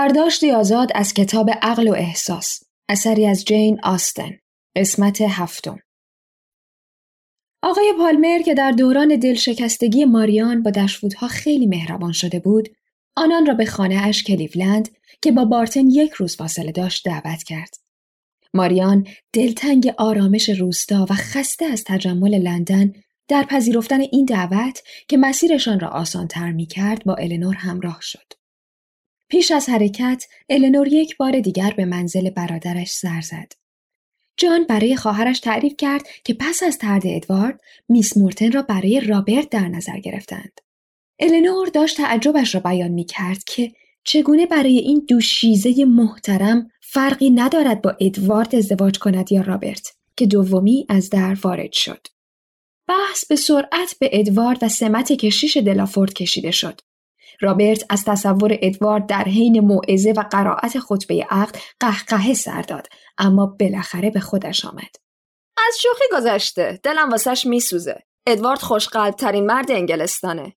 برداشتی 0.00 0.50
آزاد 0.50 0.90
از 0.94 1.14
کتاب 1.14 1.50
عقل 1.62 1.88
و 1.88 1.92
احساس 1.92 2.62
اثری 2.88 3.26
از 3.26 3.44
جین 3.44 3.80
آستن 3.82 4.30
قسمت 4.76 5.20
هفتم 5.20 5.78
آقای 7.62 7.92
پالمر 7.98 8.38
که 8.38 8.54
در 8.54 8.70
دوران 8.70 9.16
دلشکستگی 9.16 10.04
ماریان 10.04 10.62
با 10.62 10.70
دشفودها 10.70 11.28
خیلی 11.28 11.66
مهربان 11.66 12.12
شده 12.12 12.38
بود 12.40 12.68
آنان 13.16 13.46
را 13.46 13.54
به 13.54 13.64
خانه 13.64 14.06
اش 14.06 14.22
کلیولند 14.22 14.88
که 15.22 15.32
با 15.32 15.44
بارتن 15.44 15.90
یک 15.90 16.12
روز 16.12 16.36
فاصله 16.36 16.72
داشت 16.72 17.08
دعوت 17.08 17.42
کرد. 17.42 17.74
ماریان 18.54 19.06
دلتنگ 19.32 19.94
آرامش 19.98 20.48
روستا 20.48 21.06
و 21.10 21.14
خسته 21.14 21.64
از 21.64 21.84
تجمل 21.86 22.34
لندن 22.34 22.92
در 23.28 23.42
پذیرفتن 23.42 24.00
این 24.00 24.24
دعوت 24.24 24.82
که 25.08 25.16
مسیرشان 25.16 25.80
را 25.80 25.88
آسانتر 25.88 26.52
می 26.52 26.66
کرد 26.66 27.04
با 27.04 27.14
النور 27.14 27.54
همراه 27.54 27.98
شد. 28.00 28.39
پیش 29.30 29.50
از 29.50 29.68
حرکت 29.68 30.24
النور 30.48 30.88
یک 30.88 31.16
بار 31.16 31.40
دیگر 31.40 31.74
به 31.76 31.84
منزل 31.84 32.30
برادرش 32.30 32.90
سر 32.90 33.20
زد. 33.20 33.52
جان 34.36 34.64
برای 34.64 34.96
خواهرش 34.96 35.40
تعریف 35.40 35.74
کرد 35.78 36.02
که 36.24 36.34
پس 36.34 36.62
از 36.62 36.78
ترد 36.78 37.02
ادوارد 37.04 37.60
میس 37.88 38.16
مورتن 38.16 38.52
را 38.52 38.62
برای 38.62 39.00
رابرت 39.00 39.50
در 39.50 39.68
نظر 39.68 40.00
گرفتند. 40.00 40.60
النور 41.18 41.68
داشت 41.68 41.96
تعجبش 41.96 42.54
را 42.54 42.60
بیان 42.60 42.90
می 42.90 43.04
کرد 43.04 43.44
که 43.44 43.72
چگونه 44.04 44.46
برای 44.46 44.78
این 44.78 45.04
دوشیزه 45.08 45.84
محترم 45.84 46.70
فرقی 46.80 47.30
ندارد 47.30 47.82
با 47.82 47.96
ادوارد 48.00 48.54
ازدواج 48.54 48.98
کند 48.98 49.32
یا 49.32 49.40
رابرت 49.40 49.92
که 50.16 50.26
دومی 50.26 50.86
از 50.88 51.10
در 51.10 51.36
وارد 51.42 51.72
شد. 51.72 52.06
بحث 52.88 53.26
به 53.26 53.36
سرعت 53.36 53.96
به 54.00 54.10
ادوارد 54.12 54.62
و 54.62 54.68
سمت 54.68 55.12
کشیش 55.12 55.56
دلافورد 55.56 56.12
کشیده 56.12 56.50
شد. 56.50 56.80
رابرت 57.40 57.84
از 57.90 58.04
تصور 58.04 58.58
ادوارد 58.62 59.06
در 59.06 59.24
حین 59.24 59.60
موعظه 59.60 60.12
و 60.16 60.24
قرائت 60.30 60.78
خطبه 60.78 61.26
عقد 61.30 61.56
قهقهه 61.80 62.34
سر 62.34 62.62
داد 62.62 62.86
اما 63.18 63.46
بالاخره 63.46 64.10
به 64.10 64.20
خودش 64.20 64.64
آمد. 64.64 64.96
از 65.68 65.78
شوخی 65.82 66.04
گذشته 66.12 66.80
دلم 66.82 67.10
واسش 67.10 67.46
میسوزه. 67.46 68.02
ادوارد 68.26 68.58
خوشقلب 68.58 69.14
ترین 69.14 69.46
مرد 69.46 69.70
انگلستانه. 69.70 70.56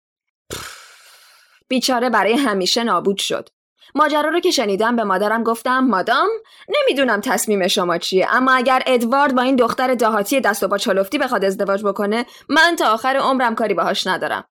بیچاره 1.68 2.10
برای 2.10 2.34
همیشه 2.34 2.84
نابود 2.84 3.18
شد. 3.18 3.50
ماجرا 3.96 4.30
رو 4.30 4.40
که 4.40 4.52
شنیدم 4.52 4.96
به 4.96 5.04
مادرم 5.04 5.44
گفتم 5.44 5.80
مادام 5.80 6.30
نمی‌دونم 6.70 7.22
تصمیم 7.22 7.68
شما 7.68 7.98
چیه 7.98 8.28
اما 8.30 8.52
اگر 8.52 8.84
ادوارد 8.86 9.36
با 9.36 9.42
این 9.42 9.56
دختر 9.56 9.96
دهاتی 9.96 10.42
دست 10.42 10.64
و 10.64 10.68
با 10.68 10.78
چالفتی 10.78 11.18
بخواد 11.18 11.46
ازدواج 11.46 11.84
بکنه 11.84 12.26
من 12.50 12.76
تا 12.80 12.94
آخر 12.94 13.18
عمرم 13.18 13.56
کاری 13.56 13.74
باهاش 13.74 14.08
ندارم. 14.08 14.46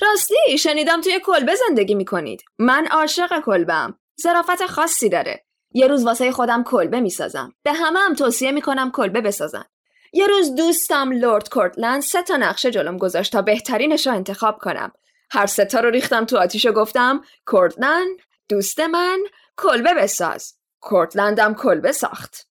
راستی 0.00 0.58
شنیدم 0.58 1.00
توی 1.00 1.20
کلبه 1.20 1.54
زندگی 1.54 1.94
می‌کنید. 1.94 2.44
من 2.58 2.86
عاشق 2.86 3.40
کلبم. 3.40 3.98
ظرافت 4.22 4.66
خاصی 4.66 5.08
داره. 5.08 5.44
یه 5.72 5.86
روز 5.86 6.04
واسه 6.04 6.32
خودم 6.32 6.64
کلبه 6.64 7.00
می‌سازم. 7.00 7.52
به 7.62 7.72
همه 7.72 8.00
هم 8.00 8.14
توصیه 8.14 8.52
می‌کنم 8.52 8.90
کلبه 8.90 9.20
بسازن. 9.20 9.64
یه 10.12 10.26
روز 10.26 10.54
دوستم 10.54 11.12
لورد 11.12 11.48
کورتلند 11.48 12.02
سه 12.02 12.22
تا 12.22 12.36
نقشه 12.36 12.70
جلوم 12.70 12.96
گذاشت 12.96 13.32
تا 13.32 13.42
بهترینش 13.42 14.06
رو 14.06 14.14
انتخاب 14.14 14.58
کنم. 14.58 14.92
هر 15.30 15.46
سه 15.46 15.64
تا 15.64 15.80
رو 15.80 15.90
ریختم 15.90 16.24
تو 16.24 16.38
آتیش 16.38 16.66
و 16.66 16.72
گفتم 16.72 17.24
کورتلند 17.46 18.16
دوست 18.48 18.80
من 18.80 19.18
کلبه 19.56 19.94
بساز. 19.94 20.54
کورتلندم 20.80 21.54
کلبه 21.54 21.92
ساخت. 21.92 22.48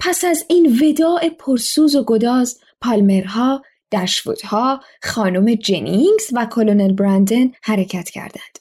پس 0.00 0.24
از 0.24 0.44
این 0.48 0.80
وداع 0.82 1.28
پرسوز 1.28 1.94
و 1.96 2.04
گداز 2.04 2.60
پالمرها 2.80 3.62
دشفودها، 3.94 4.80
خانم 5.02 5.54
جنینگز 5.54 6.30
و 6.32 6.46
کلونل 6.46 6.92
برندن 6.92 7.50
حرکت 7.62 8.10
کردند. 8.10 8.58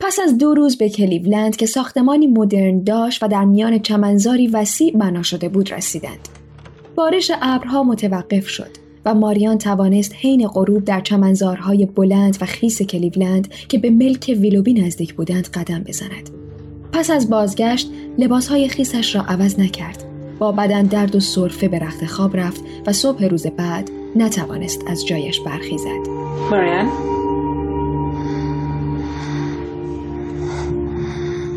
پس 0.00 0.18
از 0.24 0.38
دو 0.38 0.54
روز 0.54 0.78
به 0.78 0.88
کلیولند 0.88 1.56
که 1.56 1.66
ساختمانی 1.66 2.26
مدرن 2.26 2.82
داشت 2.82 3.22
و 3.22 3.28
در 3.28 3.44
میان 3.44 3.78
چمنزاری 3.78 4.46
وسیع 4.46 4.96
بنا 4.96 5.22
شده 5.22 5.48
بود 5.48 5.72
رسیدند. 5.72 6.28
بارش 6.94 7.30
ابرها 7.42 7.82
متوقف 7.82 8.48
شد 8.48 8.70
و 9.04 9.14
ماریان 9.14 9.58
توانست 9.58 10.14
حین 10.14 10.48
غروب 10.48 10.84
در 10.84 11.00
چمنزارهای 11.00 11.86
بلند 11.86 12.38
و 12.40 12.46
خیس 12.46 12.82
کلیولند 12.82 13.48
که 13.68 13.78
به 13.78 13.90
ملک 13.90 14.36
ویلوبی 14.40 14.74
نزدیک 14.74 15.14
بودند 15.14 15.48
قدم 15.48 15.84
بزند. 15.84 16.30
پس 16.92 17.10
از 17.10 17.30
بازگشت 17.30 17.90
لباسهای 18.18 18.68
خیسش 18.68 19.14
را 19.14 19.22
عوض 19.22 19.58
نکرد. 19.58 20.04
با 20.38 20.52
بدن 20.52 20.82
درد 20.82 21.16
و 21.16 21.20
سرفه 21.20 21.68
به 21.68 21.78
رخت 21.78 22.06
خواب 22.06 22.36
رفت 22.36 22.62
و 22.86 22.92
صبح 22.92 23.24
روز 23.24 23.46
بعد 23.46 23.90
نتوانست 24.16 24.84
از 24.86 25.06
جایش 25.06 25.40
برخیزد. 25.40 26.08
ماریان 26.50 26.88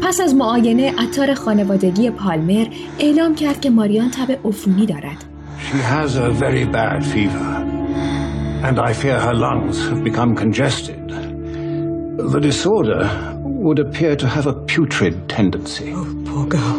پس 0.01 0.21
از 0.21 0.35
معاینه 0.35 0.93
اتار 1.03 1.33
خانوادگی 1.33 2.09
پالمر 2.09 2.67
اعلام 2.99 3.35
کرد 3.35 3.61
که 3.61 3.69
ماریان 3.69 4.09
تب 4.09 4.37
عفونی 4.45 4.85
دارد. 4.85 5.25
She 5.57 5.77
has 5.77 6.15
a 6.15 6.31
very 6.31 6.65
bad 6.65 7.05
fever 7.05 7.51
and 8.67 8.79
I 8.79 8.93
fear 8.93 9.19
her 9.19 9.33
lungs 9.33 9.77
have 9.89 10.03
become 10.03 10.35
congested. 10.35 11.01
The 12.33 12.39
disorder 12.39 13.03
would 13.65 13.79
appear 13.79 14.15
to 14.15 14.27
have 14.27 14.47
a 14.47 14.53
putrid 14.53 15.15
tendency. 15.29 15.93
Oh, 15.95 16.07
poor 16.29 16.45
girl. 16.57 16.77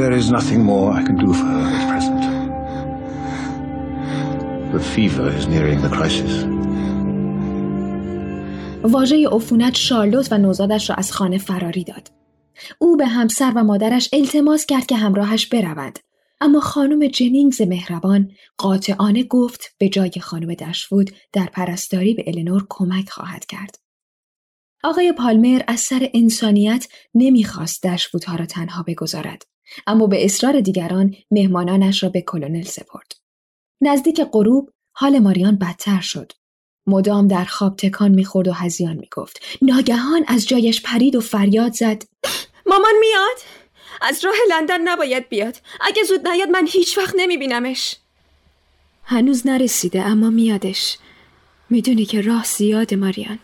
There 0.00 0.12
is 0.20 0.26
nothing 0.30 0.60
more 0.64 0.92
I 0.92 1.02
can 1.08 1.16
do 1.24 1.30
for 1.38 1.46
her 1.54 1.66
at 1.76 1.82
present. 1.90 1.97
The 4.72 4.80
fever 4.80 5.28
is 5.38 5.46
nearing 5.46 5.80
the 5.80 5.90
crisis. 5.98 6.34
واژه 8.82 9.28
عفونت 9.28 9.74
شارلوت 9.74 10.32
و 10.32 10.38
نوزادش 10.38 10.90
را 10.90 10.96
از 10.96 11.12
خانه 11.12 11.38
فراری 11.38 11.84
داد. 11.84 12.10
او 12.78 12.96
به 12.96 13.06
همسر 13.06 13.52
و 13.56 13.64
مادرش 13.64 14.08
التماس 14.12 14.66
کرد 14.66 14.86
که 14.86 14.96
همراهش 14.96 15.46
بروند. 15.46 15.98
اما 16.40 16.60
خانم 16.60 17.06
جنینگز 17.06 17.62
مهربان 17.62 18.30
قاطعانه 18.58 19.22
گفت 19.24 19.74
به 19.78 19.88
جای 19.88 20.10
خانم 20.20 20.54
دشفود 20.54 21.10
در 21.32 21.46
پرستاری 21.46 22.14
به 22.14 22.24
النور 22.26 22.66
کمک 22.68 23.10
خواهد 23.10 23.46
کرد. 23.46 23.78
آقای 24.84 25.12
پالمر 25.12 25.62
از 25.66 25.80
سر 25.80 26.10
انسانیت 26.14 26.88
نمی‌خواست 27.14 27.86
دشفودها 27.86 28.36
را 28.36 28.46
تنها 28.46 28.82
بگذارد. 28.82 29.42
اما 29.86 30.06
به 30.06 30.24
اصرار 30.24 30.60
دیگران 30.60 31.14
مهمانانش 31.30 32.02
را 32.02 32.08
به 32.08 32.20
کلونل 32.20 32.62
سپرد. 32.62 33.17
نزدیک 33.80 34.20
غروب 34.32 34.70
حال 34.92 35.18
ماریان 35.18 35.56
بدتر 35.56 36.00
شد. 36.00 36.32
مدام 36.86 37.28
در 37.28 37.44
خواب 37.44 37.76
تکان 37.76 38.10
می‌خورد 38.10 38.48
و 38.48 38.52
هزیان 38.52 38.96
می‌گفت. 38.96 39.40
ناگهان 39.62 40.24
از 40.28 40.48
جایش 40.48 40.82
پرید 40.82 41.16
و 41.16 41.20
فریاد 41.20 41.72
زد. 41.72 42.02
مامان 42.66 42.94
میاد؟ 43.00 43.38
از 44.00 44.24
راه 44.24 44.34
لندن 44.48 44.88
نباید 44.88 45.28
بیاد. 45.28 45.56
اگه 45.80 46.02
زود 46.04 46.28
نیاد 46.28 46.48
من 46.48 46.66
هیچ 46.70 46.98
وقت 46.98 47.14
نمیبینمش. 47.16 47.96
هنوز 49.04 49.46
نرسیده 49.46 50.02
اما 50.02 50.30
میادش. 50.30 50.98
می‌دونی 51.70 52.04
که 52.04 52.20
راه 52.20 52.44
زیاده 52.44 52.96
ماریان. 52.96 53.38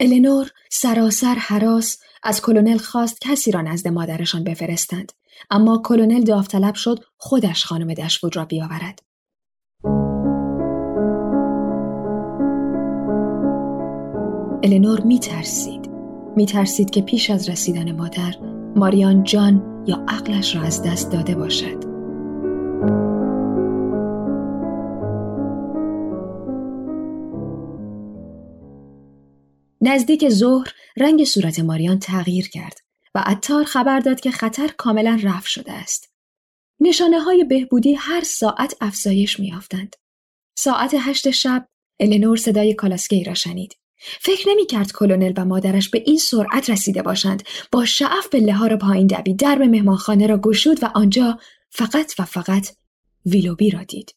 النور 0.00 0.50
سراسر 0.70 1.34
حراس 1.34 1.98
از 2.22 2.42
کلونل 2.42 2.78
خواست 2.78 3.20
کسی 3.20 3.50
را 3.50 3.60
نزد 3.60 3.88
مادرشان 3.88 4.44
بفرستند 4.44 5.12
اما 5.50 5.82
کلونل 5.84 6.24
داوطلب 6.24 6.74
شد 6.74 7.04
خودش 7.16 7.64
خانم 7.64 7.94
دشفود 7.94 8.36
را 8.36 8.44
بیاورد 8.44 9.00
النور 14.62 15.00
می 15.00 15.18
ترسید. 15.18 15.90
می 16.36 16.46
ترسید 16.46 16.90
که 16.90 17.02
پیش 17.02 17.30
از 17.30 17.48
رسیدن 17.48 17.92
مادر 17.92 18.34
ماریان 18.76 19.22
جان 19.22 19.84
یا 19.86 20.04
عقلش 20.08 20.56
را 20.56 20.62
از 20.62 20.82
دست 20.82 21.12
داده 21.12 21.34
باشد. 21.34 21.84
نزدیک 29.80 30.28
ظهر 30.28 30.68
رنگ 30.96 31.24
صورت 31.24 31.60
ماریان 31.60 31.98
تغییر 31.98 32.48
کرد. 32.48 32.89
و 33.14 33.22
عطار 33.26 33.64
خبر 33.64 34.00
داد 34.00 34.20
که 34.20 34.30
خطر 34.30 34.68
کاملا 34.68 35.20
رفع 35.22 35.48
شده 35.48 35.72
است. 35.72 36.10
نشانه 36.80 37.20
های 37.20 37.44
بهبودی 37.44 37.94
هر 37.94 38.20
ساعت 38.24 38.76
افزایش 38.80 39.40
میافتند. 39.40 39.96
ساعت 40.54 40.94
هشت 40.98 41.30
شب 41.30 41.68
النور 42.00 42.36
صدای 42.36 42.74
کالاسکی 42.74 43.24
را 43.24 43.34
شنید. 43.34 43.76
فکر 44.20 44.48
نمی 44.48 44.66
کرد 44.66 44.92
کلونل 44.92 45.32
و 45.36 45.44
مادرش 45.44 45.88
به 45.88 46.02
این 46.06 46.18
سرعت 46.18 46.70
رسیده 46.70 47.02
باشند. 47.02 47.42
با 47.72 47.84
شعف 47.84 48.28
به 48.30 48.68
را 48.68 48.76
پایین 48.76 49.06
دوید 49.06 49.38
درب 49.38 49.62
مهمانخانه 49.62 50.26
را 50.26 50.38
گشود 50.38 50.82
و 50.82 50.86
آنجا 50.94 51.38
فقط 51.70 52.14
و 52.18 52.24
فقط 52.24 52.68
ویلوبی 53.26 53.70
را 53.70 53.82
دید. 53.82 54.14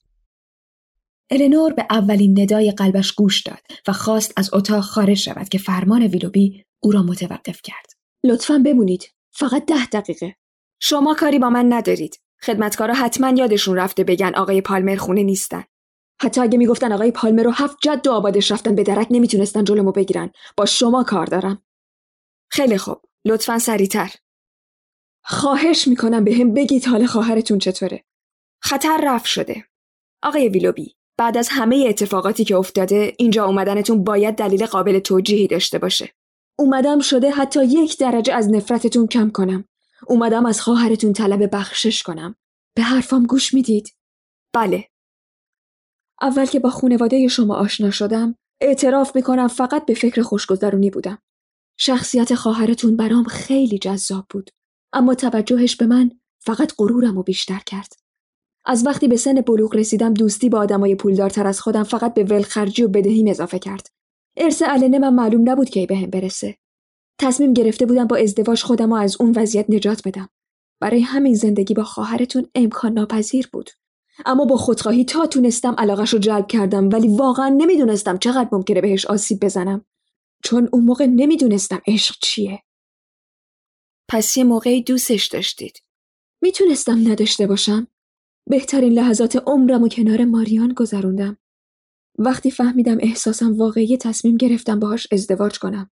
النور 1.29 1.73
به 1.73 1.85
اولین 1.89 2.39
ندای 2.39 2.71
قلبش 2.71 3.11
گوش 3.11 3.41
داد 3.41 3.61
و 3.87 3.93
خواست 3.93 4.33
از 4.37 4.49
اتاق 4.53 4.83
خارج 4.83 5.17
شود 5.17 5.49
که 5.49 5.57
فرمان 5.57 6.01
ویلوبی 6.01 6.65
او 6.79 6.91
را 6.91 7.03
متوقف 7.03 7.61
کرد. 7.61 7.92
لطفا 8.25 8.61
بمونید. 8.65 9.03
فقط 9.31 9.65
ده 9.65 9.85
دقیقه. 9.85 10.35
شما 10.79 11.13
کاری 11.13 11.39
با 11.39 11.49
من 11.49 11.73
ندارید. 11.73 12.19
خدمتکارا 12.41 12.93
حتما 12.93 13.29
یادشون 13.29 13.75
رفته 13.75 14.03
بگن 14.03 14.31
آقای 14.35 14.61
پالمر 14.61 14.95
خونه 14.95 15.23
نیستن. 15.23 15.63
حتی 16.21 16.41
اگه 16.41 16.57
می‌گفتن 16.57 16.91
آقای 16.91 17.11
پالمر 17.11 17.43
رو 17.43 17.51
هفت 17.51 17.77
جد 17.83 18.07
و 18.07 18.11
آبادش 18.11 18.51
رفتن 18.51 18.75
به 18.75 18.83
درک 18.83 19.07
نمی‌تونستن 19.11 19.63
جلومو 19.63 19.91
بگیرن. 19.91 20.31
با 20.57 20.65
شما 20.65 21.03
کار 21.03 21.25
دارم. 21.25 21.63
خیلی 22.49 22.77
خوب. 22.77 23.01
لطفا 23.25 23.59
سریعتر. 23.59 24.11
خواهش 25.23 25.87
می‌کنم 25.87 26.23
به 26.23 26.35
هم 26.35 26.53
بگید 26.53 26.85
حال 26.85 27.05
خواهرتون 27.05 27.59
چطوره. 27.59 28.03
خطر 28.61 29.01
رفت 29.03 29.25
شده. 29.25 29.65
آقای 30.23 30.49
ویلوبی 30.49 30.95
بعد 31.17 31.37
از 31.37 31.49
همه 31.51 31.85
اتفاقاتی 31.89 32.43
که 32.43 32.55
افتاده 32.55 33.13
اینجا 33.17 33.45
اومدنتون 33.45 34.03
باید 34.03 34.35
دلیل 34.35 34.65
قابل 34.65 34.99
توجیهی 34.99 35.47
داشته 35.47 35.79
باشه. 35.79 36.13
اومدم 36.59 36.99
شده 36.99 37.31
حتی 37.31 37.65
یک 37.65 37.97
درجه 37.97 38.33
از 38.33 38.49
نفرتتون 38.49 39.07
کم 39.07 39.29
کنم. 39.29 39.65
اومدم 40.07 40.45
از 40.45 40.61
خواهرتون 40.61 41.13
طلب 41.13 41.55
بخشش 41.55 42.03
کنم. 42.03 42.35
به 42.75 42.81
حرفام 42.81 43.25
گوش 43.25 43.53
می‌دید؟ 43.53 43.89
بله. 44.53 44.89
اول 46.21 46.45
که 46.45 46.59
با 46.59 46.69
خونواده 46.69 47.27
شما 47.27 47.55
آشنا 47.55 47.91
شدم، 47.91 48.35
اعتراف 48.61 49.15
می‌کنم 49.15 49.47
فقط 49.47 49.85
به 49.85 49.93
فکر 49.93 50.21
خوشگذرونی 50.21 50.89
بودم. 50.89 51.17
شخصیت 51.77 52.35
خواهرتون 52.35 52.95
برام 52.95 53.23
خیلی 53.23 53.77
جذاب 53.77 54.25
بود. 54.29 54.49
اما 54.93 55.15
توجهش 55.15 55.75
به 55.75 55.85
من 55.85 56.11
فقط 56.39 56.73
غرورم 56.77 57.15
رو 57.15 57.23
بیشتر 57.23 57.59
کرد. 57.65 57.93
از 58.65 58.85
وقتی 58.85 59.07
به 59.07 59.17
سن 59.17 59.41
بلوغ 59.41 59.75
رسیدم 59.75 60.13
دوستی 60.13 60.49
با 60.49 60.59
آدمای 60.59 60.95
پولدارتر 60.95 61.47
از 61.47 61.61
خودم 61.61 61.83
فقط 61.83 62.13
به 62.13 62.23
ولخرجی 62.23 62.83
و 62.83 62.87
بدهیم 62.87 63.27
اضافه 63.27 63.59
کرد. 63.59 63.87
ارث 64.37 64.61
علنه 64.61 64.99
من 64.99 65.13
معلوم 65.13 65.49
نبود 65.49 65.69
کی 65.69 65.85
بهم 65.85 66.09
به 66.09 66.21
برسه. 66.21 66.57
تصمیم 67.19 67.53
گرفته 67.53 67.85
بودم 67.85 68.07
با 68.07 68.15
ازدواج 68.15 68.63
خودم 68.63 68.89
رو 68.89 68.95
از 68.95 69.17
اون 69.19 69.33
وضعیت 69.35 69.65
نجات 69.69 70.07
بدم. 70.07 70.29
برای 70.79 71.01
همین 71.01 71.33
زندگی 71.33 71.73
با 71.73 71.83
خواهرتون 71.83 72.47
امکان 72.55 72.93
ناپذیر 72.93 73.49
بود. 73.53 73.69
اما 74.25 74.45
با 74.45 74.57
خودخواهی 74.57 75.05
تا 75.05 75.25
تونستم 75.25 75.75
علاقش 75.77 76.13
رو 76.13 76.19
جلب 76.19 76.47
کردم 76.47 76.89
ولی 76.89 77.07
واقعا 77.07 77.49
نمی‌دونستم 77.49 78.17
چقدر 78.17 78.49
ممکنه 78.51 78.81
بهش 78.81 79.05
آسیب 79.05 79.39
بزنم. 79.39 79.85
چون 80.43 80.69
اون 80.71 80.83
موقع 80.83 81.05
نمی‌دونستم 81.05 81.81
عشق 81.87 82.15
چیه. 82.21 82.63
پس 84.09 84.37
یه 84.37 84.43
موقعی 84.43 84.83
دوستش 84.83 85.27
داشتید. 85.27 85.83
می‌تونستم 86.41 87.11
نداشته 87.11 87.47
باشم. 87.47 87.87
بهترین 88.49 88.93
لحظات 88.93 89.35
عمرم 89.35 89.83
و 89.83 89.87
کنار 89.87 90.25
ماریان 90.25 90.73
گذروندم. 90.73 91.37
وقتی 92.17 92.51
فهمیدم 92.51 92.97
احساسم 92.99 93.53
واقعی 93.53 93.97
تصمیم 93.97 94.37
گرفتم 94.37 94.79
باهاش 94.79 95.07
ازدواج 95.11 95.59
کنم. 95.59 95.89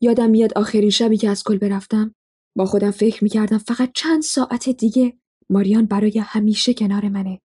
یادم 0.00 0.30
میاد 0.30 0.52
آخرین 0.58 0.90
شبی 0.90 1.16
که 1.16 1.28
از 1.28 1.44
کل 1.44 1.58
برفتم 1.58 2.14
با 2.56 2.66
خودم 2.66 2.90
فکر 2.90 3.24
می‌کردم 3.24 3.58
فقط 3.58 3.90
چند 3.94 4.22
ساعت 4.22 4.68
دیگه 4.68 5.18
ماریان 5.50 5.86
برای 5.86 6.18
همیشه 6.18 6.74
کنار 6.74 7.08
منه. 7.08 7.40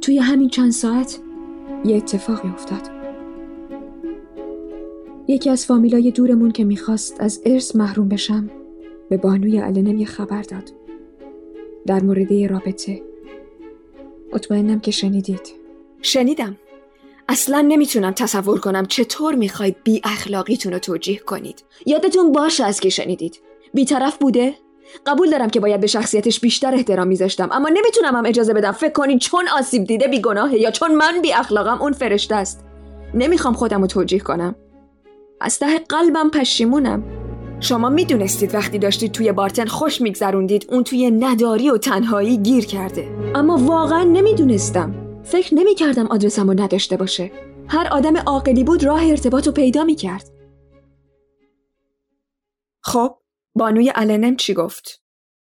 توی 0.00 0.18
همین 0.18 0.48
چند 0.48 0.70
ساعت 0.70 1.20
یه 1.84 1.96
اتفاقی 1.96 2.48
افتاد. 2.48 2.90
یکی 5.28 5.50
از 5.50 5.66
فامیلای 5.66 6.10
دورمون 6.10 6.50
که 6.50 6.64
می‌خواست 6.64 7.20
از 7.20 7.42
ارث 7.44 7.76
محروم 7.76 8.08
بشم 8.08 8.50
به 9.10 9.16
بانوی 9.16 9.58
علنم 9.58 9.98
یه 9.98 10.06
خبر 10.06 10.42
داد. 10.42 10.72
در 11.86 12.02
مورد 12.02 12.32
رابطه. 12.32 13.05
مطمئنم 14.36 14.80
که 14.80 14.90
شنیدید. 14.90 15.54
شنیدم. 16.02 16.56
اصلا 17.28 17.60
نمی‌تونم 17.60 18.10
تصور 18.12 18.60
کنم 18.60 18.86
چطور 18.86 19.34
می‌خواید 19.34 19.76
بی 19.84 20.00
اخلاقیتون 20.04 20.72
رو 20.72 20.78
توجیه 20.78 21.18
کنید. 21.18 21.64
یادتون 21.86 22.32
باشه 22.32 22.64
از 22.64 22.80
که 22.80 22.88
شنیدید. 22.88 23.40
بیطرف 23.74 24.16
بوده؟ 24.16 24.54
قبول 25.06 25.30
دارم 25.30 25.50
که 25.50 25.60
باید 25.60 25.80
به 25.80 25.86
شخصیتش 25.86 26.40
بیشتر 26.40 26.74
احترام 26.74 27.06
میذاشتم 27.06 27.48
اما 27.52 27.68
نمی‌تونم 27.68 28.16
هم 28.16 28.26
اجازه 28.26 28.54
بدم 28.54 28.72
فکر 28.72 28.92
کنید 28.92 29.20
چون 29.20 29.48
آسیب 29.58 29.84
دیده 29.84 30.08
بیگناهه 30.08 30.54
یا 30.54 30.70
چون 30.70 30.94
من 30.94 31.22
بی 31.22 31.32
اخلاقم 31.32 31.82
اون 31.82 31.92
فرشته 31.92 32.34
است. 32.34 32.64
نمی‌خوام 33.14 33.54
خودم 33.54 33.80
رو 33.80 33.86
توجیه 33.86 34.20
کنم. 34.20 34.54
از 35.40 35.58
ته 35.58 35.78
قلبم 35.78 36.30
پشیمونم. 36.30 37.25
شما 37.60 37.88
می‌دونستید 37.88 38.54
وقتی 38.54 38.78
داشتید 38.78 39.12
توی 39.12 39.32
بارتن 39.32 39.66
خوش 39.66 40.00
میگذروندید 40.00 40.66
اون 40.70 40.84
توی 40.84 41.10
نداری 41.10 41.70
و 41.70 41.78
تنهایی 41.78 42.36
گیر 42.36 42.66
کرده. 42.66 43.32
اما 43.34 43.56
واقعا 43.56 44.02
نمی‌دونستم. 44.02 45.22
فکر 45.24 45.54
نمی‌کردم 45.54 46.06
آدرسم 46.06 46.50
رو 46.50 46.60
نداشته 46.60 46.96
باشه. 46.96 47.32
هر 47.68 47.88
آدم 47.92 48.16
عاقلی 48.16 48.64
بود 48.64 48.84
راه 48.84 49.06
ارتباط 49.06 49.46
رو 49.46 49.52
پیدا 49.52 49.84
می‌کرد. 49.84 50.30
خب 52.82 53.18
بانوی 53.54 53.92
النم 53.94 54.36
چی 54.36 54.54
گفت؟ 54.54 55.02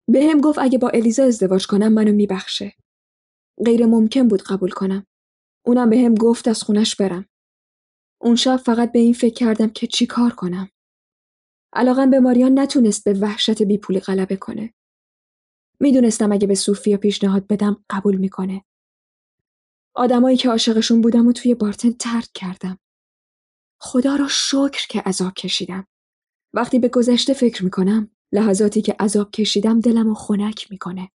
به 0.07 0.23
هم 0.23 0.41
گفت 0.41 0.59
اگه 0.59 0.77
با 0.77 0.89
الیزا 0.89 1.23
ازدواج 1.23 1.67
کنم 1.67 1.93
منو 1.93 2.11
میبخشه. 2.11 2.73
غیر 3.65 3.85
ممکن 3.85 4.27
بود 4.27 4.41
قبول 4.41 4.69
کنم. 4.69 5.05
اونم 5.65 5.89
به 5.89 5.97
هم 5.97 6.15
گفت 6.15 6.47
از 6.47 6.63
خونش 6.63 6.95
برم. 6.95 7.25
اون 8.21 8.35
شب 8.35 8.57
فقط 8.57 8.91
به 8.91 8.99
این 8.99 9.13
فکر 9.13 9.33
کردم 9.33 9.69
که 9.69 9.87
چی 9.87 10.05
کار 10.05 10.29
کنم. 10.29 10.69
علاقم 11.75 12.09
به 12.09 12.19
ماریان 12.19 12.59
نتونست 12.59 13.03
به 13.03 13.13
وحشت 13.13 13.63
بیپولی 13.63 13.99
غلبه 13.99 14.35
کنه. 14.35 14.73
می‌دونستم 15.79 16.31
اگه 16.31 16.47
به 16.47 16.55
سوفیا 16.55 16.97
پیشنهاد 16.97 17.47
بدم 17.47 17.85
قبول 17.89 18.15
می‌کنه. 18.15 18.65
آدمایی 19.95 20.37
که 20.37 20.49
عاشقشون 20.49 21.01
بودم 21.01 21.27
و 21.27 21.31
توی 21.31 21.55
بارتن 21.55 21.91
ترک 21.91 22.29
کردم. 22.33 22.79
خدا 23.81 24.15
رو 24.15 24.27
شکر 24.27 24.87
که 24.89 25.01
عذاب 25.01 25.33
کشیدم. 25.33 25.87
وقتی 26.53 26.79
به 26.79 26.87
گذشته 26.89 27.33
فکر 27.33 27.63
می‌کنم 27.63 28.11
لحظاتی 28.31 28.81
که 28.81 28.95
عذاب 28.99 29.31
کشیدم 29.31 29.79
دلم 29.79 30.07
رو 30.07 30.13
خنک 30.13 30.71
می‌کنه. 30.71 31.11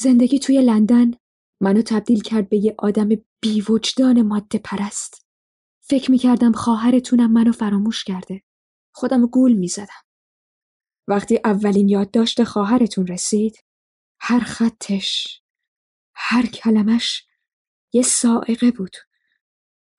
زندگی 0.00 0.38
توی 0.38 0.62
لندن 0.62 1.10
منو 1.62 1.82
تبدیل 1.82 2.22
کرد 2.22 2.48
به 2.48 2.56
یه 2.56 2.74
آدم 2.78 3.08
بیوجدان 3.40 4.22
ماده 4.22 4.58
پرست. 4.58 5.26
فکر 5.80 6.10
می‌کردم 6.10 6.52
خواهرتونم 6.52 7.32
منو 7.32 7.52
فراموش 7.52 8.04
کرده. 8.04 8.42
خودم 8.92 9.26
گول 9.26 9.52
می 9.52 9.68
زدم. 9.68 10.04
وقتی 11.08 11.40
اولین 11.44 11.88
یادداشت 11.88 12.44
خواهرتون 12.44 13.06
رسید 13.06 13.64
هر 14.20 14.40
خطش 14.40 15.40
هر 16.14 16.46
کلمش 16.46 17.26
یه 17.92 18.02
سائقه 18.02 18.70
بود. 18.70 18.96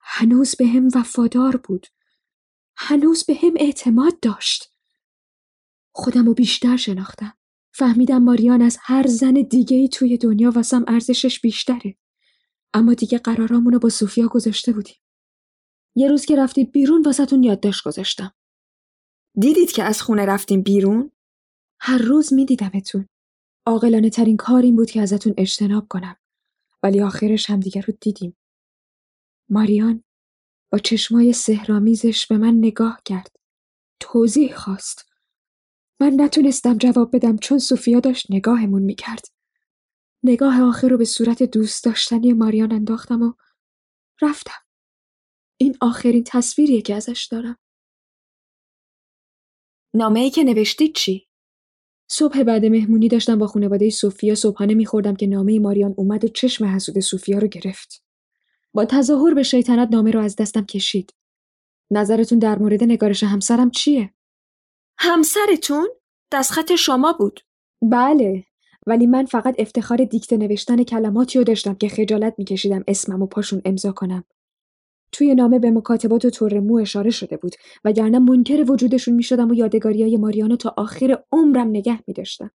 هنوز 0.00 0.56
به 0.56 0.66
هم 0.66 0.88
وفادار 0.94 1.56
بود. 1.56 1.86
هنوز 2.76 3.24
به 3.24 3.34
هم 3.34 3.52
اعتماد 3.56 4.20
داشت. 4.20 4.72
خودم 5.92 6.26
رو 6.26 6.34
بیشتر 6.34 6.76
شناختم. 6.76 7.32
فهمیدم 7.74 8.22
ماریان 8.22 8.62
از 8.62 8.78
هر 8.80 9.06
زن 9.06 9.32
دیگه 9.32 9.76
ای 9.76 9.88
توی 9.88 10.18
دنیا 10.18 10.50
واسم 10.50 10.84
ارزشش 10.88 11.40
بیشتره. 11.40 11.96
اما 12.74 12.94
دیگه 12.94 13.18
قرارامونو 13.18 13.78
با 13.78 13.88
سوفیا 13.88 14.28
گذاشته 14.28 14.72
بودیم. 14.72 14.96
یه 15.96 16.08
روز 16.08 16.24
که 16.24 16.36
رفتید 16.36 16.72
بیرون 16.72 17.02
واسهتون 17.02 17.42
یادداشت 17.42 17.84
گذاشتم. 17.84 18.34
دیدید 19.34 19.72
که 19.72 19.82
از 19.82 20.02
خونه 20.02 20.26
رفتیم 20.26 20.62
بیرون؟ 20.62 21.10
هر 21.80 21.98
روز 21.98 22.32
میدیدمتون. 22.32 23.08
عاقلانه 23.66 24.10
ترین 24.10 24.36
کار 24.36 24.62
این 24.62 24.76
بود 24.76 24.90
که 24.90 25.00
ازتون 25.00 25.34
اجتناب 25.36 25.88
کنم. 25.88 26.16
ولی 26.82 27.00
آخرش 27.00 27.50
همدیگر 27.50 27.82
رو 27.82 27.94
دیدیم. 28.00 28.36
ماریان 29.48 30.04
با 30.72 30.78
چشمای 30.78 31.32
سهرامیزش 31.32 32.26
به 32.26 32.38
من 32.38 32.54
نگاه 32.54 33.00
کرد. 33.04 33.36
توضیح 34.00 34.54
خواست. 34.54 35.06
من 36.00 36.12
نتونستم 36.16 36.78
جواب 36.78 37.16
بدم 37.16 37.36
چون 37.36 37.58
سوفیا 37.58 38.00
داشت 38.00 38.26
نگاهمون 38.30 38.82
می‌کرد. 38.82 39.26
نگاه 40.22 40.62
آخر 40.62 40.88
رو 40.88 40.98
به 40.98 41.04
صورت 41.04 41.42
دوست 41.42 41.84
داشتنی 41.84 42.32
ماریان 42.32 42.72
انداختم 42.72 43.22
و 43.22 43.32
رفتم. 44.22 44.60
این 45.56 45.76
آخرین 45.80 46.24
تصویریه 46.26 46.82
که 46.82 46.94
ازش 46.94 47.28
دارم. 47.30 47.56
نامه 49.94 50.20
ای 50.20 50.30
که 50.30 50.44
نوشتید 50.44 50.94
چی؟ 50.94 51.28
صبح 52.08 52.42
بعد 52.42 52.64
مهمونی 52.64 53.08
داشتم 53.08 53.38
با 53.38 53.46
خانواده 53.46 53.90
سوفیا 53.90 54.34
صبحانه 54.34 54.74
میخوردم 54.74 55.16
که 55.16 55.26
نامه 55.26 55.58
ماریان 55.58 55.94
اومد 55.96 56.24
و 56.24 56.28
چشم 56.28 56.64
حسود 56.64 57.00
سوفیا 57.00 57.38
رو 57.38 57.48
گرفت. 57.48 58.04
با 58.74 58.84
تظاهر 58.84 59.34
به 59.34 59.42
شیطنت 59.42 59.88
نامه 59.90 60.10
رو 60.10 60.20
از 60.20 60.36
دستم 60.36 60.64
کشید. 60.64 61.14
نظرتون 61.90 62.38
در 62.38 62.58
مورد 62.58 62.84
نگارش 62.84 63.22
همسرم 63.22 63.70
چیه؟ 63.70 64.14
همسرتون؟ 64.98 65.88
دستخط 66.32 66.74
شما 66.74 67.12
بود. 67.12 67.40
بله 67.82 68.44
ولی 68.86 69.06
من 69.06 69.24
فقط 69.24 69.54
افتخار 69.58 70.04
دیکته 70.04 70.36
نوشتن 70.36 70.82
کلماتی 70.84 71.38
رو 71.38 71.44
داشتم 71.44 71.74
که 71.74 71.88
خجالت 71.88 72.34
میکشیدم 72.38 72.84
اسمم 72.88 73.22
و 73.22 73.26
پاشون 73.26 73.62
امضا 73.64 73.92
کنم. 73.92 74.24
توی 75.12 75.34
نامه 75.34 75.58
به 75.58 75.70
مکاتبات 75.70 76.24
و 76.24 76.30
طور 76.30 76.60
مو 76.60 76.76
اشاره 76.76 77.10
شده 77.10 77.36
بود 77.36 77.54
وگرنه 77.84 78.18
منکر 78.18 78.70
وجودشون 78.70 79.14
می‌شدم 79.14 79.50
و 79.50 79.54
یادگاری 79.54 80.02
های 80.02 80.16
ماریانو 80.16 80.56
تا 80.56 80.74
آخر 80.76 81.24
عمرم 81.32 81.68
نگه 81.68 82.00
میداشتم. 82.06 82.50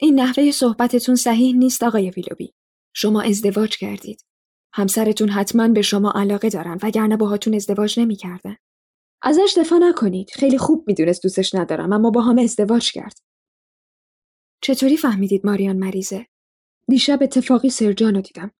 این 0.00 0.20
نحوه 0.20 0.50
صحبتتون 0.50 1.14
صحیح 1.14 1.56
نیست 1.56 1.82
آقای 1.82 2.10
ویلوبی. 2.10 2.54
شما 2.94 3.22
ازدواج 3.22 3.76
کردید. 3.76 4.24
همسرتون 4.72 5.28
حتما 5.28 5.68
به 5.68 5.82
شما 5.82 6.12
علاقه 6.14 6.48
دارن 6.48 6.78
وگرنه 6.82 7.16
باهاتون 7.16 7.54
ازدواج 7.54 8.00
نمی‌کردن. 8.00 8.56
ازش 9.22 9.54
دفاع 9.56 9.78
نکنید. 9.78 10.30
خیلی 10.30 10.58
خوب 10.58 10.84
می‌دونست 10.86 11.22
دوستش 11.22 11.54
ندارم 11.54 11.92
اما 11.92 12.10
با 12.10 12.20
همه 12.20 12.42
ازدواج 12.42 12.92
کرد. 12.92 13.18
چطوری 14.60 14.96
فهمیدید 14.96 15.46
ماریان 15.46 15.76
مریضه؟ 15.76 16.26
دیشب 16.88 17.18
اتفاقی 17.22 17.70
سرجانو 17.70 18.20
دیدم. 18.20 18.50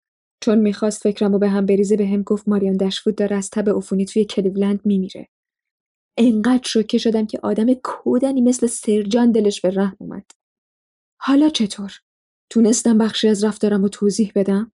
چون 0.45 0.59
می‌خواست 0.59 1.03
فکرم 1.03 1.35
و 1.35 1.39
به 1.39 1.49
هم 1.49 1.67
بریزه 1.67 1.97
به 1.97 2.07
هم 2.07 2.23
گفت 2.23 2.49
ماریان 2.49 2.77
دشفود 2.77 3.15
داره 3.15 3.37
از 3.37 3.51
تب 3.51 3.71
عفونی 3.71 4.05
توی 4.05 4.25
کلیولند 4.25 4.81
میمیره. 4.85 5.29
انقدر 6.19 6.69
شوکه 6.69 6.99
شدم 6.99 7.27
که 7.27 7.41
آدم 7.43 7.75
کودنی 7.75 8.41
مثل 8.41 8.67
سرجان 8.67 9.33
دلش 9.33 9.61
به 9.61 9.71
رحم 9.71 9.97
اومد. 9.99 10.25
حالا 11.21 11.49
چطور؟ 11.49 11.93
تونستم 12.51 12.99
بخشی 12.99 13.29
از 13.29 13.45
رفتارم 13.45 13.83
رو 13.83 13.89
توضیح 13.89 14.33
بدم؟ 14.35 14.73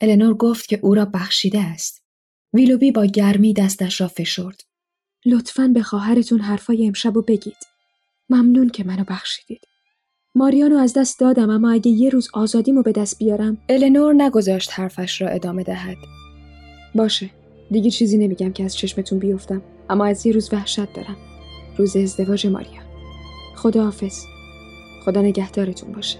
النور 0.00 0.34
گفت 0.34 0.68
که 0.68 0.80
او 0.82 0.94
را 0.94 1.04
بخشیده 1.04 1.60
است. 1.60 2.04
ویلوبی 2.52 2.92
با 2.92 3.04
گرمی 3.04 3.54
دستش 3.54 4.00
را 4.00 4.08
فشرد. 4.08 4.60
لطفا 5.26 5.68
به 5.74 5.82
خواهرتون 5.82 6.40
حرفای 6.40 6.86
امشب 6.86 7.14
رو 7.14 7.22
بگید. 7.22 7.58
ممنون 8.30 8.68
که 8.68 8.84
منو 8.84 9.04
بخشیدید. 9.08 9.71
ماریانو 10.34 10.76
از 10.76 10.94
دست 10.96 11.20
دادم 11.20 11.50
اما 11.50 11.70
اگه 11.70 11.90
یه 11.90 12.10
روز 12.10 12.28
آزادیمو 12.32 12.82
به 12.82 12.92
دست 12.92 13.18
بیارم 13.18 13.58
النور 13.68 14.14
نگذاشت 14.14 14.70
حرفش 14.72 15.22
را 15.22 15.28
ادامه 15.28 15.62
دهد. 15.62 15.96
باشه 16.94 17.30
دیگه 17.70 17.90
چیزی 17.90 18.18
نمیگم 18.18 18.52
که 18.52 18.64
از 18.64 18.76
چشمتون 18.76 19.18
بیفتم 19.18 19.62
اما 19.90 20.04
از 20.04 20.26
یه 20.26 20.32
روز 20.32 20.52
وحشت 20.52 20.92
دارم 20.92 21.16
روز 21.76 21.96
ازدواج 21.96 22.46
ماریا 22.46 22.82
خدا 23.56 23.84
حافظ 23.84 24.24
خدا 25.04 25.22
نگهدارتون 25.22 25.92
باشه 25.92 26.18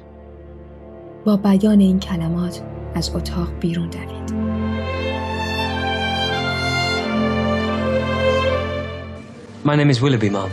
با 1.24 1.36
بیان 1.36 1.80
این 1.80 2.00
کلمات 2.00 2.62
از 2.94 3.10
اتاق 3.14 3.48
بیرون 3.60 3.90
دوید. 3.90 4.42
My 9.64 9.76
name 9.76 9.90
is 9.90 10.00
Willoughby, 10.02 10.30
Mom. 10.36 10.50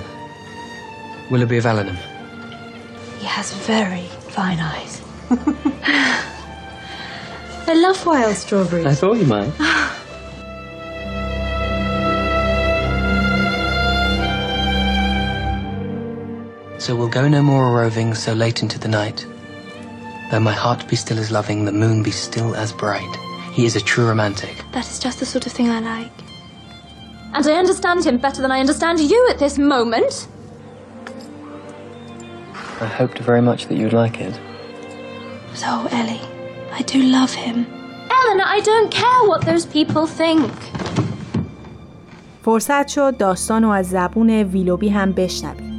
Willoughby 1.32 1.58
of 1.58 1.66
Allenham. 1.66 2.19
He 3.30 3.36
has 3.36 3.54
very 3.54 4.08
fine 4.34 4.60
eyes. 4.60 5.02
I 7.68 7.76
love 7.76 8.04
wild 8.04 8.36
strawberries. 8.36 8.88
I 8.88 8.96
thought 8.96 9.18
you 9.18 9.28
might. 9.28 9.52
so 16.82 16.96
we'll 16.96 17.08
go 17.08 17.28
no 17.28 17.44
more 17.44 17.68
a 17.68 17.72
roving 17.72 18.16
so 18.16 18.34
late 18.34 18.64
into 18.64 18.80
the 18.80 18.88
night. 18.88 19.28
Though 20.32 20.40
my 20.40 20.54
heart 20.54 20.88
be 20.88 20.96
still 20.96 21.20
as 21.20 21.30
loving, 21.30 21.66
the 21.66 21.72
moon 21.72 22.02
be 22.02 22.10
still 22.10 22.56
as 22.56 22.74
bright. 22.74 23.16
He 23.54 23.68
is 23.68 23.76
a 23.76 23.80
true 23.80 24.08
romantic. 24.08 24.56
That 24.72 24.90
is 24.90 24.98
just 24.98 25.20
the 25.20 25.28
sort 25.28 25.46
of 25.46 25.52
thing 25.52 25.70
I 25.70 25.82
like. 25.82 26.12
And 27.36 27.46
I 27.46 27.60
understand 27.60 28.08
him 28.08 28.18
better 28.18 28.42
than 28.42 28.52
I 28.52 28.60
understand 28.60 29.00
you 29.00 29.28
at 29.30 29.38
this 29.38 29.60
moment. 29.60 30.28
I 32.82 32.88
hoped 33.02 33.20
very 33.20 33.42
much 33.42 33.68
that 33.68 33.78
you'd 33.80 33.98
like 34.04 34.18
it. 34.28 34.36
So, 35.54 35.72
Ellie, 35.98 36.22
I 36.78 36.82
do 36.94 37.00
love 37.18 37.34
him. 37.34 37.58
Eleanor, 38.18 38.48
I 38.58 38.60
don't 38.72 38.90
care 39.02 39.22
what 39.30 39.42
those 39.46 39.66
people 39.66 40.06
think. 40.22 40.52
فرصت 42.46 42.88
شد 42.88 43.18
داستان 43.18 43.64
رو 43.64 43.70
از 43.70 43.90
زبون 43.90 44.30
ویلوبی 44.30 44.90
هم 44.90 45.12
بشنوید. 45.12 45.70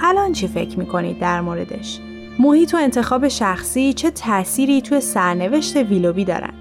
الان 0.00 0.32
چی 0.32 0.48
فکر 0.48 0.78
می‌کنید 0.78 1.20
در 1.20 1.40
موردش؟ 1.40 1.98
محیط 2.38 2.74
و 2.74 2.76
انتخاب 2.76 3.28
شخصی 3.28 3.92
چه 3.92 4.10
تأثیری 4.10 4.82
توی 4.82 5.00
سرنوشت 5.00 5.76
ویلوبی 5.76 6.24
دارن؟ 6.24 6.52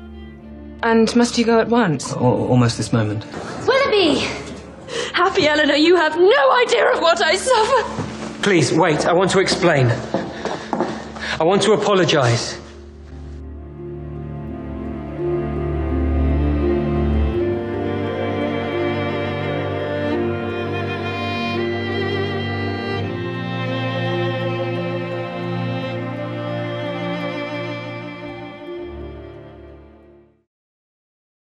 And 0.84 1.10
must 1.16 1.38
you 1.38 1.46
go 1.46 1.60
at 1.62 1.70
once? 1.70 2.14
Al- 2.14 2.48
almost 2.52 2.78
this 2.78 2.92
moment. 2.94 3.22
Willoughby! 3.68 4.10
Happy 5.14 5.44
Eleanor, 5.48 5.80
you 5.88 5.96
have 5.96 6.16
no 6.18 6.44
idea 6.64 6.86
of 6.94 7.00
what 7.00 7.20
I 7.32 7.36
suffer. 7.38 8.13
Please, 8.44 8.74
wait. 8.74 9.06
I 9.06 9.14
want 9.14 9.32
to 9.32 9.40
explain. 9.40 9.88
I 9.88 11.44
want 11.44 11.62
to 11.62 11.72
apologize. 11.72 12.60